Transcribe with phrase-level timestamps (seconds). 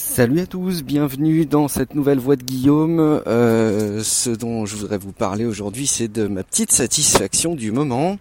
[0.00, 3.20] Salut à tous, bienvenue dans cette nouvelle voix de Guillaume.
[3.26, 8.16] Euh, ce dont je voudrais vous parler aujourd'hui, c'est de ma petite satisfaction du moment,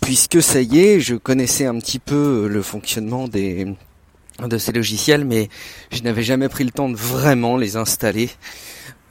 [0.00, 3.74] puisque ça y est, je connaissais un petit peu le fonctionnement des
[4.38, 5.48] de ces logiciels, mais
[5.90, 8.30] je n'avais jamais pris le temps de vraiment les installer.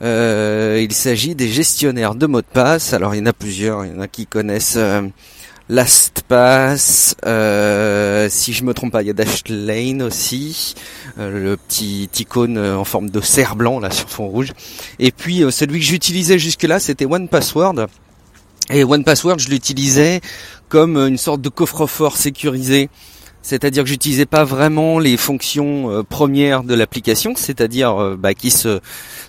[0.00, 2.94] Euh, il s'agit des gestionnaires de mots de passe.
[2.94, 5.02] Alors il y en a plusieurs, il y en a qui connaissent euh,
[5.70, 10.74] LastPass, euh, si je me trompe pas, il y a Dashlane aussi,
[11.16, 14.52] euh, le petit icône euh, en forme de cerf blanc là sur fond rouge.
[14.98, 17.86] Et puis euh, celui que j'utilisais jusque là, c'était OnePassword.
[18.70, 20.20] Et OnePassword, je l'utilisais
[20.68, 22.90] comme une sorte de coffre-fort sécurisé.
[23.42, 28.80] C'est-à-dire que j'utilisais pas vraiment les fonctions premières de l'application, c'est-à-dire bah, qui se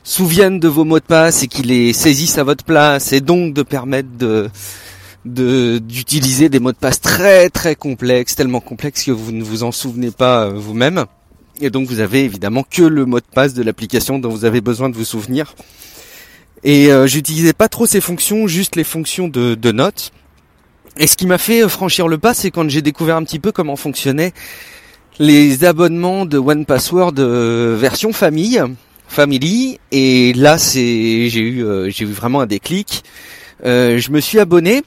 [0.03, 3.53] souviennent de vos mots de passe et qui les saisissent à votre place, et donc
[3.53, 4.49] de permettre de
[5.25, 9.71] d'utiliser des mots de passe très très complexes, tellement complexes que vous ne vous en
[9.71, 11.05] souvenez pas euh, vous-même.
[11.59, 14.61] Et donc vous avez évidemment que le mot de passe de l'application dont vous avez
[14.61, 15.53] besoin de vous souvenir.
[16.63, 20.11] Et euh, j'utilisais pas trop ces fonctions, juste les fonctions de, de notes.
[20.97, 23.51] Et ce qui m'a fait franchir le pas, c'est quand j'ai découvert un petit peu
[23.51, 24.33] comment fonctionnaient
[25.19, 28.61] les abonnements de One Password euh, version famille,
[29.07, 29.79] family.
[29.91, 33.03] Et là, c'est j'ai eu j'ai eu vraiment un déclic.
[33.63, 34.81] je me suis abonné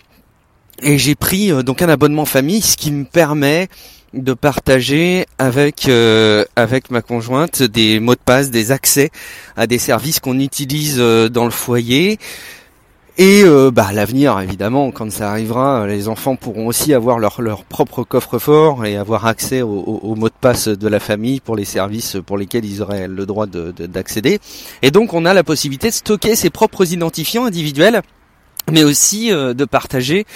[0.82, 3.68] et j'ai pris euh, donc un abonnement famille, ce qui me permet
[4.12, 9.10] de partager avec euh, avec ma conjointe des mots de passe, des accès
[9.56, 12.18] à des services qu'on utilise euh, dans le foyer.
[13.16, 18.02] Et bah, l'avenir, évidemment, quand ça arrivera, les enfants pourront aussi avoir leur, leur propre
[18.02, 22.36] coffre-fort et avoir accès aux mots de passe de la famille pour les services pour
[22.36, 24.38] lesquels ils auraient le droit d'accéder.
[24.38, 24.42] De,
[24.82, 28.02] et donc, on a la possibilité de stocker ses propres identifiants individuels
[28.70, 30.26] mais aussi euh, de partager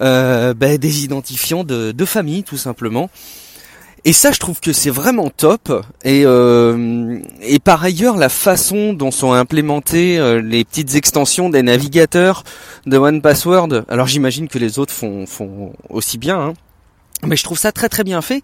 [0.00, 3.10] euh, ben, des identifiants de, de, famille tout simplement.
[4.04, 5.84] Et ça, je trouve que c'est vraiment top.
[6.04, 11.62] Et, euh, et par ailleurs, la façon dont sont implémentées euh, les petites extensions des
[11.62, 12.44] navigateurs
[12.86, 13.84] de One Password.
[13.88, 16.54] Alors, j'imagine que les autres font, font aussi bien, hein,
[17.26, 18.42] mais je trouve ça très très bien fait.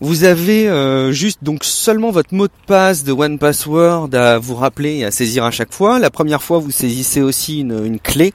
[0.00, 4.54] Vous avez euh, juste donc seulement votre mot de passe de One Password à vous
[4.54, 5.98] rappeler et à saisir à chaque fois.
[5.98, 8.32] La première fois, vous saisissez aussi une, une clé,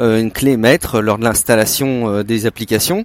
[0.00, 3.04] euh, une clé maître lors de l'installation euh, des applications.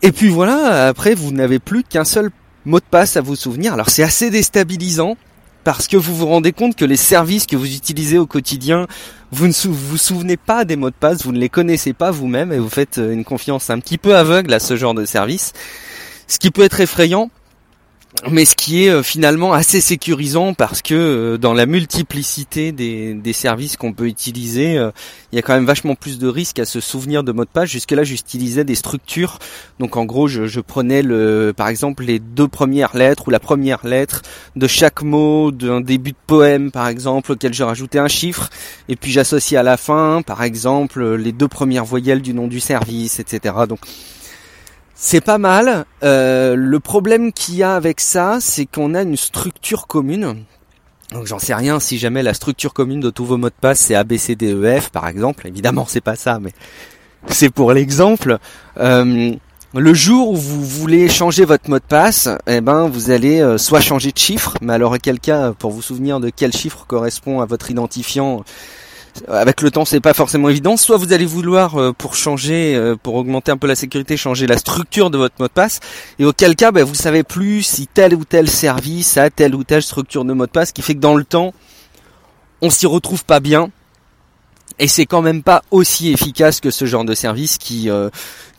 [0.00, 2.30] Et puis voilà, après vous n'avez plus qu'un seul
[2.64, 3.74] mot de passe à vous souvenir.
[3.74, 5.18] Alors c'est assez déstabilisant
[5.62, 8.86] parce que vous vous rendez compte que les services que vous utilisez au quotidien,
[9.30, 12.50] vous ne vous souvenez pas des mots de passe, vous ne les connaissez pas vous-même
[12.50, 15.52] et vous faites une confiance un petit peu aveugle à ce genre de service
[16.26, 17.30] ce qui peut être effrayant,
[18.30, 23.32] mais ce qui est euh, finalement assez sécurisant parce que euh, dans la multiplicité des,
[23.32, 24.92] services qu'on peut utiliser, euh,
[25.32, 27.50] il y a quand même vachement plus de risques à se souvenir de mots de
[27.50, 27.68] passe.
[27.68, 29.40] Jusque-là, j'utilisais des structures.
[29.80, 33.84] Donc en gros, je, prenais le, par exemple les deux premières lettres ou la première
[33.84, 34.22] lettre
[34.54, 38.48] de chaque mot d'un début de poème, par exemple, auquel je rajoutais un chiffre,
[38.88, 42.60] et puis j'associais à la fin, par exemple, les deux premières voyelles du nom du
[42.60, 43.54] service, etc.
[43.68, 43.80] Donc
[44.94, 45.84] c'est pas mal.
[46.02, 50.44] Euh, le problème qu'il y a avec ça, c'est qu'on a une structure commune.
[51.12, 53.78] Donc j'en sais rien si jamais la structure commune de tous vos mots de passe
[53.78, 55.46] c'est ABCDEF par exemple.
[55.46, 56.52] Évidemment c'est pas ça, mais
[57.28, 58.38] c'est pour l'exemple.
[58.78, 59.34] Euh,
[59.74, 63.58] le jour où vous voulez changer votre mot de passe, eh ben vous allez euh,
[63.58, 66.84] soit changer de chiffre, mais alors à quel cas pour vous souvenir de quel chiffre
[66.86, 68.44] correspond à votre identifiant,
[69.28, 70.76] avec le temps c'est pas forcément évident.
[70.76, 74.46] Soit vous allez vouloir euh, pour changer, euh, pour augmenter un peu la sécurité, changer
[74.46, 75.80] la structure de votre mot de passe,
[76.18, 79.64] et auquel cas ben, vous savez plus si tel ou tel service a telle ou
[79.64, 81.54] telle structure de mot de passe, qui fait que dans le temps
[82.60, 83.70] on s'y retrouve pas bien,
[84.78, 88.10] et c'est quand même pas aussi efficace que ce genre de services qui euh,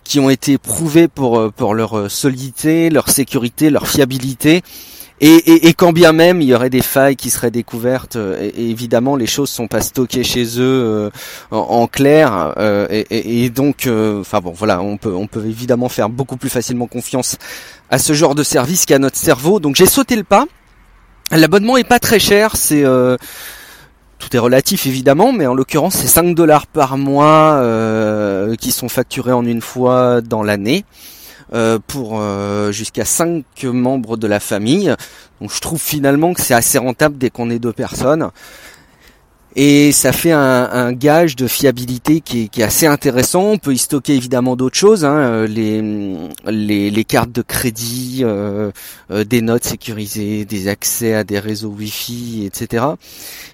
[0.04, 4.62] qui ont été prouvés pour pour leur solidité, leur sécurité, leur fiabilité
[5.22, 8.70] et, et, quand bien même il y aurait des failles qui seraient découvertes, euh, et,
[8.70, 11.10] évidemment les choses sont pas stockées chez eux euh,
[11.52, 16.36] en, clair, euh, et, donc, enfin bon, voilà, on peut, on peut évidemment faire beaucoup
[16.36, 17.38] plus facilement confiance
[17.90, 19.62] à ce genre de service qu'à notre cerveau.
[19.62, 20.46] Donc j'ai sauté le pas.
[21.32, 22.84] L'abonnement est pas très cher, c'est
[24.20, 27.62] tout est relatif évidemment, mais en l'occurrence c'est 5 dollars par mois
[28.60, 30.84] qui sont facturés en une fois dans l'année.
[31.54, 34.96] Euh, pour euh, jusqu'à 5 membres de la famille.
[35.40, 38.32] Donc je trouve finalement que c'est assez rentable dès qu'on est deux personnes.
[39.56, 43.44] Et ça fait un, gage de fiabilité qui est, assez intéressant.
[43.44, 48.26] On peut y stocker évidemment d'autres choses, hein, euh, les, les, cartes de crédit,
[49.10, 52.86] des notes sécurisées, des accès à des réseaux Wi-Fi, etc.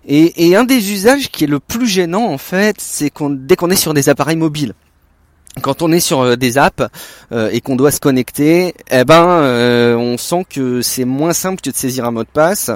[0.07, 3.55] Et, et un des usages qui est le plus gênant en fait, c'est qu'on dès
[3.55, 4.73] qu'on est sur des appareils mobiles
[5.61, 6.83] quand on est sur des apps
[7.31, 11.75] et qu'on doit se connecter, eh ben, on sent que c'est moins simple que de
[11.75, 12.71] saisir un mot de passe.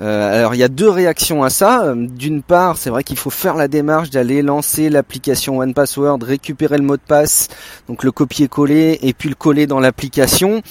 [0.00, 1.92] Euh, alors il y a deux réactions à ça.
[1.94, 6.82] D'une part, c'est vrai qu'il faut faire la démarche d'aller lancer l'application OnePassword, récupérer le
[6.82, 7.48] mot de passe,
[7.88, 10.62] donc le copier-coller et puis le coller dans l'application,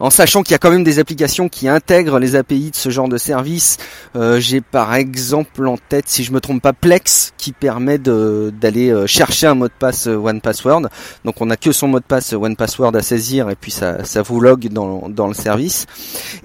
[0.00, 2.90] en sachant qu'il y a quand même des applications qui intègrent les API de ce
[2.90, 3.76] genre de service.
[4.16, 8.90] Euh, j'ai par exemple en tête, si je me trompe pas, Plex qui permet d'aller
[8.90, 10.88] euh, chercher un mot de passe OnePassword.
[11.24, 14.22] Donc on n'a que son mot de passe OnePassword à saisir et puis ça, ça
[14.22, 15.86] vous log dans, dans le service.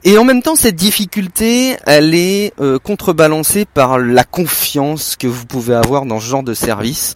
[0.04, 2.25] Et en même temps, cette difficulté, elle est
[2.60, 7.16] euh, contrebalancé par la confiance que vous pouvez avoir dans ce genre de service.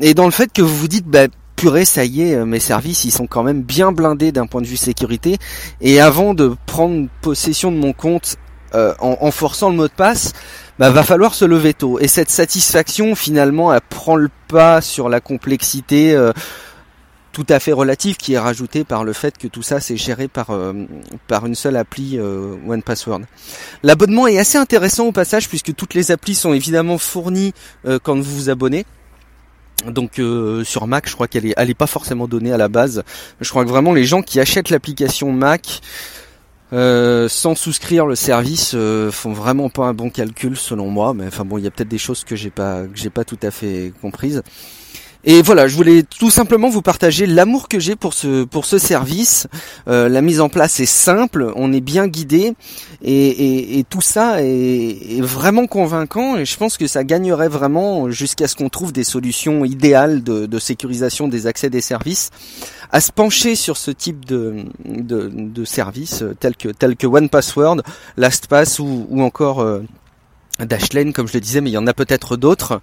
[0.00, 1.26] Et dans le fait que vous vous dites bah,
[1.56, 4.60] purée ça y est euh, mes services ils sont quand même bien blindés d'un point
[4.60, 5.38] de vue sécurité.
[5.80, 8.36] Et avant de prendre possession de mon compte
[8.74, 10.32] euh, en, forçant le mot de passe
[10.78, 11.98] bah, va falloir se lever tôt.
[12.00, 16.16] Et cette satisfaction finalement elle prend le pas sur la complexité
[17.32, 20.28] tout à fait relative qui est rajoutée par le fait que tout ça c'est géré
[20.28, 20.72] par euh,
[21.26, 22.56] par une seule appli euh.
[23.82, 27.54] L'abonnement est assez intéressant au passage puisque toutes les applis sont évidemment fournies
[27.86, 28.84] euh, quand vous vous abonnez.
[29.86, 30.20] Donc
[30.64, 33.02] sur Mac, je crois qu'elle est, elle est pas forcément donnée à la base.
[33.40, 35.80] Je crois que vraiment les gens qui achètent l'application Mac
[36.70, 38.76] sans souscrire le service
[39.10, 41.14] font vraiment pas un bon calcul selon moi.
[41.14, 43.24] Mais enfin bon, il y a peut-être des choses que j'ai pas que j'ai pas
[43.24, 44.44] tout à fait comprises.
[45.24, 48.78] Et voilà, je voulais tout simplement vous partager l'amour que j'ai pour ce pour ce
[48.78, 49.46] service.
[49.86, 52.54] Euh, la mise en place est simple, on est bien guidé
[53.02, 56.36] et, et, tout ça est, vraiment convaincant.
[56.36, 60.46] Et je pense que ça gagnerait vraiment jusqu'à ce qu'on trouve des solutions idéales de,
[60.46, 62.30] de, sécurisation des accès des services,
[62.90, 67.82] à se pencher sur ce type de de, de services tels que tels que OnePassword,
[68.16, 69.82] LastPass ou, ou encore euh,
[70.66, 72.80] Dashlane, comme je le disais, mais il y en a peut-être d'autres.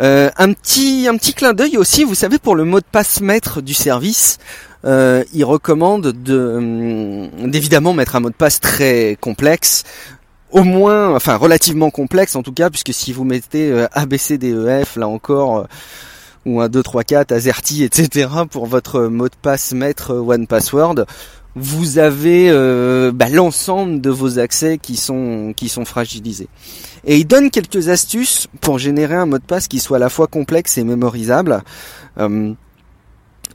[0.00, 3.20] Euh, un petit un petit clin d'œil aussi, vous savez, pour le mot de passe
[3.20, 4.38] maître du service,
[4.84, 9.84] euh, il recommande de hum, d'évidemment mettre un mot de passe très complexe,
[10.50, 15.08] au moins, enfin relativement complexe en tout cas, puisque si vous mettez euh, ABCDEF, là
[15.08, 15.64] encore, euh,
[16.44, 18.28] ou un 2, 3, 4, AZERTY, etc.
[18.50, 21.06] pour votre mot de passe maître One Password,
[21.54, 26.48] vous avez euh, bah, l'ensemble de vos accès qui sont qui sont fragilisés.
[27.04, 30.08] Et il donne quelques astuces pour générer un mot de passe qui soit à la
[30.08, 31.62] fois complexe et mémorisable.
[32.18, 32.52] Euh,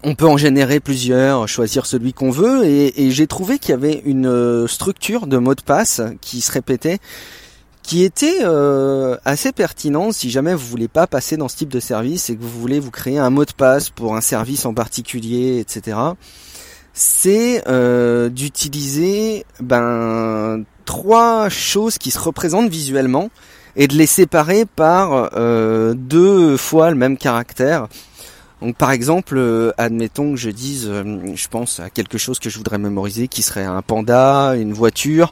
[0.03, 4.03] on peut en générer plusieurs, choisir celui qu'on veut, et, j'ai trouvé qu'il y avait
[4.05, 6.99] une euh, structure de mot de passe qui se répétait,
[7.81, 8.43] qui était
[9.25, 12.43] assez pertinente si jamais vous voulez pas passer dans ce type de service et que
[12.43, 15.95] vous voulez vous créer un mot de passe pour un service en particulier, etc
[16.97, 23.29] c'est euh, d'utiliser ben trois choses qui se représentent visuellement
[23.75, 27.87] et de les séparer par euh, deux fois le même caractère.
[28.63, 32.57] Donc par exemple, euh, admettons que je dise, je pense à quelque chose que je
[32.57, 35.31] voudrais mémoriser, qui serait un panda, une voiture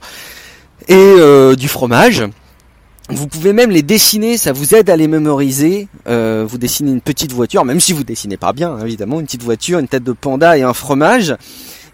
[0.88, 1.15] et
[1.57, 2.25] du fromage.
[3.10, 5.88] Vous pouvez même les dessiner, ça vous aide à les mémoriser.
[6.07, 9.44] Euh, vous dessinez une petite voiture, même si vous dessinez pas bien, évidemment, une petite
[9.44, 11.36] voiture, une tête de panda et un fromage.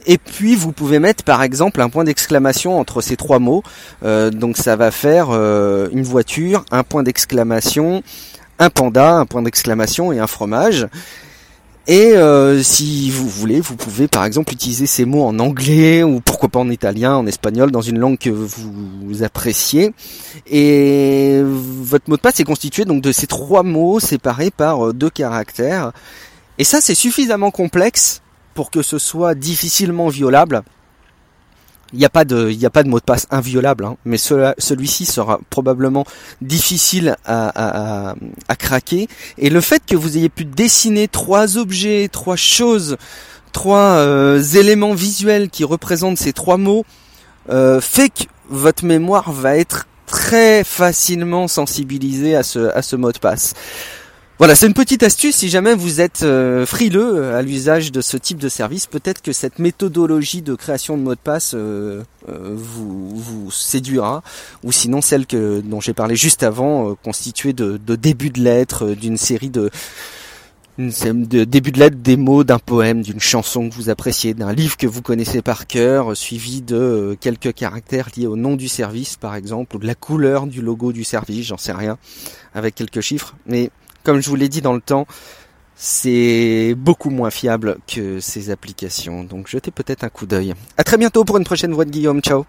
[0.07, 3.61] Et puis vous pouvez mettre par exemple un point d'exclamation entre ces trois mots.
[4.03, 8.03] Euh, donc ça va faire euh, une voiture, un point d'exclamation,
[8.57, 10.87] un panda, un point d'exclamation et un fromage.
[11.91, 16.21] Et euh, si vous voulez, vous pouvez par exemple utiliser ces mots en anglais ou
[16.21, 19.93] pourquoi pas en italien, en espagnol, dans une langue que vous appréciez.
[20.49, 24.93] Et votre mot de passe est constitué donc de ces trois mots séparés par euh,
[24.93, 25.91] deux caractères.
[26.57, 28.21] Et ça, c'est suffisamment complexe
[28.53, 30.63] pour que ce soit difficilement violable.
[31.93, 36.05] Il n'y a pas de, mot de passe inviolable, hein, mais celui-ci sera probablement
[36.41, 38.15] difficile à,
[38.57, 39.07] craquer.
[39.37, 42.97] Et le fait que vous ayez pu dessiner trois objets, trois choses,
[43.51, 46.85] trois euh, éléments visuels qui représentent ces trois mots,
[47.49, 53.53] euh, fait que votre mémoire va être très facilement sensibilisée à ce mot de passe.
[54.41, 58.01] Voilà, c'est une petite astuce si jamais vous êtes euh, frileux euh, à l'usage de
[58.01, 58.87] ce type de service.
[58.87, 64.23] Peut-être que cette méthodologie de création de mot de passe euh, vous, vous séduira,
[64.63, 68.95] ou sinon celle que dont j'ai parlé juste avant, constituée de, de débuts de lettres,
[68.95, 69.69] d'une série de
[70.77, 74.77] de début de lettres, des mots d'un poème, d'une chanson que vous appréciez, d'un livre
[74.77, 79.35] que vous connaissez par cœur, suivi de quelques caractères liés au nom du service, par
[79.35, 81.97] exemple, ou de la couleur du logo du service, j'en sais rien,
[82.55, 83.35] avec quelques chiffres.
[83.45, 83.69] Mais
[84.03, 85.07] comme je vous l'ai dit dans le temps,
[85.75, 89.23] c'est beaucoup moins fiable que ces applications.
[89.23, 90.53] Donc jetez peut-être un coup d'œil.
[90.77, 92.21] À très bientôt pour une prochaine voix de Guillaume.
[92.21, 92.45] Ciao